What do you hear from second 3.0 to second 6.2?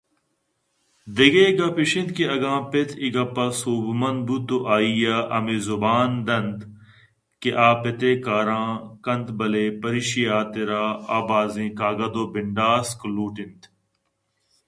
اے گپ ءَ سوب مند بوت ءُآئیءَ ہمے زبان